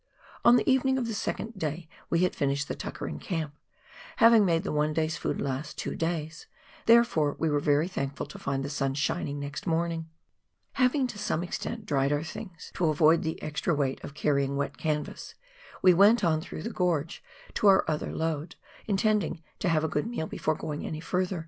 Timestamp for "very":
7.59-7.87